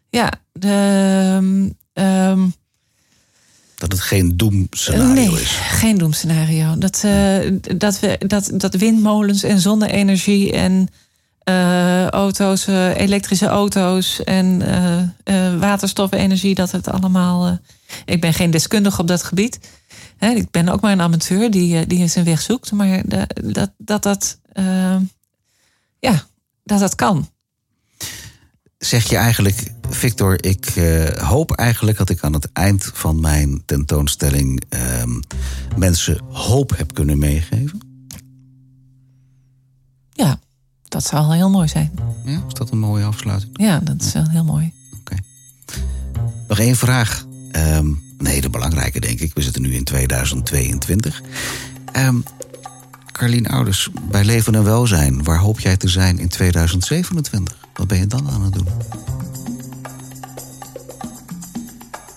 Ja, 0.09 0.31
de, 0.51 1.73
Dat 3.81 3.91
het 3.91 4.01
geen 4.01 4.37
doemscenario 4.37 5.13
nee, 5.13 5.41
is. 5.41 5.49
geen 5.51 5.97
doemscenario. 5.97 6.77
Dat, 6.77 7.03
eh, 7.03 7.51
dat, 7.77 7.99
we, 7.99 8.19
dat, 8.27 8.51
dat 8.53 8.75
windmolens 8.75 9.43
en 9.43 9.59
zonne-energie 9.59 10.51
en 10.51 10.87
eh, 11.43 12.07
auto's, 12.07 12.67
eh, 12.67 12.97
elektrische 12.97 13.45
auto's 13.47 14.23
en 14.23 14.63
waterstofenergie, 15.59 16.55
dat 16.55 16.71
het 16.71 16.87
allemaal. 16.87 17.59
ik 18.05 18.21
ben 18.21 18.33
geen 18.33 18.51
deskundige 18.51 19.01
op 19.01 19.07
dat 19.07 19.23
gebied. 19.23 19.59
Hè, 20.17 20.29
ik 20.29 20.51
ben 20.51 20.69
ook 20.69 20.81
maar 20.81 20.91
een 20.91 21.01
amateur 21.01 21.51
die, 21.51 21.87
die 21.87 22.07
zijn 22.07 22.25
weg 22.25 22.41
zoekt. 22.41 22.71
Maar 22.71 23.01
dat 23.05 23.71
dat, 23.77 24.03
dat, 24.03 24.39
ja, 25.99 26.23
dat 26.63 26.79
dat 26.79 26.95
kan. 26.95 27.29
Zeg 28.81 29.09
je 29.09 29.15
eigenlijk, 29.15 29.71
Victor, 29.89 30.43
ik 30.43 30.65
eh, 30.65 31.29
hoop 31.29 31.51
eigenlijk 31.51 31.97
dat 31.97 32.09
ik 32.09 32.21
aan 32.21 32.33
het 32.33 32.51
eind 32.51 32.91
van 32.93 33.19
mijn 33.19 33.63
tentoonstelling 33.65 34.63
ehm, 34.69 35.19
mensen 35.77 36.23
hoop 36.29 36.77
heb 36.77 36.93
kunnen 36.93 37.17
meegeven. 37.17 37.79
Ja, 40.09 40.39
dat 40.83 41.05
zou 41.05 41.35
heel 41.35 41.49
mooi 41.49 41.67
zijn. 41.67 41.91
Ja, 42.25 42.43
is 42.47 42.53
dat 42.53 42.71
een 42.71 42.79
mooie 42.79 43.05
afsluiting? 43.05 43.51
Ja, 43.53 43.79
dat 43.79 44.01
is 44.01 44.13
wel 44.13 44.29
heel 44.29 44.43
mooi. 44.43 44.73
Oké. 44.99 45.15
Nog 46.47 46.59
één 46.59 46.75
vraag. 46.75 47.25
Ehm, 47.51 47.87
een 48.17 48.25
hele 48.25 48.49
belangrijke, 48.49 48.99
denk 48.99 49.19
ik. 49.19 49.33
We 49.33 49.41
zitten 49.41 49.61
nu 49.61 49.73
in 49.73 49.83
2022. 49.83 51.21
Ehm 51.91 52.17
Carlien 53.21 53.47
Ouders, 53.47 53.89
bij 54.09 54.23
Leven 54.23 54.55
en 54.55 54.63
Welzijn, 54.63 55.23
waar 55.23 55.37
hoop 55.37 55.59
jij 55.59 55.77
te 55.77 55.87
zijn 55.87 56.19
in 56.19 56.27
2027? 56.29 57.57
Wat 57.73 57.87
ben 57.87 57.97
je 57.97 58.07
dan 58.07 58.29
aan 58.29 58.41
het 58.43 58.53
doen? 58.53 58.67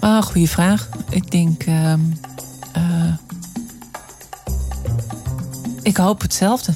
Ah, 0.00 0.22
goede 0.22 0.48
vraag. 0.48 0.88
Ik 1.10 1.30
denk. 1.30 1.62
ehm, 1.62 2.00
eh, 2.72 3.14
ik 5.82 5.96
hoop 5.96 6.20
hetzelfde. 6.20 6.74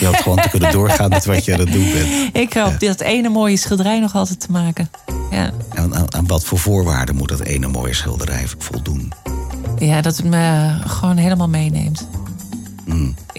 Je 0.00 0.06
hoopt 0.06 0.22
gewoon 0.22 0.40
te 0.40 0.48
kunnen 0.48 0.72
doorgaan 0.78 1.08
met 1.08 1.24
wat 1.24 1.44
je 1.44 1.52
aan 1.52 1.60
het 1.60 1.72
doen 1.72 1.92
bent. 1.92 2.36
Ik 2.36 2.52
hoop 2.52 2.80
dat 2.80 3.00
ene 3.00 3.28
mooie 3.28 3.56
schilderij 3.56 4.00
nog 4.00 4.14
altijd 4.14 4.40
te 4.40 4.50
maken. 4.50 4.90
Ja, 5.30 5.50
En 5.74 5.94
aan, 5.94 6.14
aan 6.14 6.26
wat 6.26 6.44
voor 6.44 6.58
voorwaarden 6.58 7.16
moet 7.16 7.28
dat 7.28 7.40
ene 7.40 7.68
mooie 7.68 7.94
schilderij 7.94 8.46
voldoen? 8.58 9.12
ja 9.78 10.00
dat 10.00 10.16
het 10.16 10.26
me 10.26 10.74
gewoon 10.86 11.16
helemaal 11.16 11.48
meeneemt. 11.48 12.08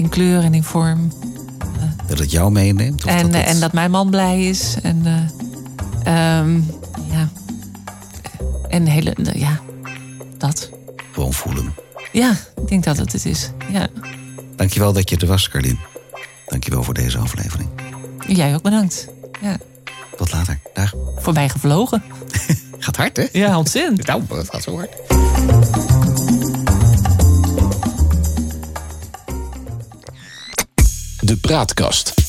In 0.02 0.10
kleur 0.10 0.44
en 0.44 0.54
in 0.54 0.64
vorm. 0.64 1.12
Dat 2.08 2.20
het 2.20 2.32
jou 2.32 2.52
meeneemt? 2.52 3.06
Of 3.06 3.12
En, 3.12 3.26
dat 3.26 3.34
eh, 3.34 3.40
het 3.40 3.48
en 3.48 3.60
dat 3.60 3.74
mijn 3.74 3.92
man 3.92 4.10
blij 4.10 4.48
is. 4.48 4.76
En, 4.82 5.02
eh, 5.06 6.40
ehm, 6.40 6.56
ja. 7.12 7.30
En 8.68 8.86
hele, 8.86 9.16
ja, 9.34 9.60
dat. 10.38 10.70
gewoon 11.12 11.34
voelen. 11.34 11.74
Ja, 12.12 12.32
ik 12.62 12.68
denk 12.68 12.84
dat 12.84 12.98
het 12.98 13.12
het 13.12 13.26
is. 13.26 13.52
Ja. 13.72 13.88
Dankjewel 14.56 14.94
dat 14.94 15.10
je 15.10 15.18
er 15.18 15.28
was, 15.28 15.50
Carlien. 15.50 15.80
Dankjewel 16.46 16.84
voor 16.84 16.94
deze 16.94 17.18
aflevering. 17.18 17.70
Jij 18.28 18.56
ook 18.56 18.62
bedankt. 18.62 19.08
Ja. 19.42 19.58
Tot 20.18 20.32
later. 20.32 20.60
Dag. 20.74 20.94
Voorbij 21.16 21.50
gevlogen. 21.50 22.04
Gaat 22.80 22.96
hard, 22.96 23.18
hè? 23.18 23.28
Ja, 23.32 23.58
ontzettend. 23.58 24.08
Nou, 24.08 24.24
het 24.30 24.50
gaat 24.50 24.64
zo 24.64 24.76
hard. 24.76 25.91
De 31.32 31.38
Praatkast. 31.38 32.21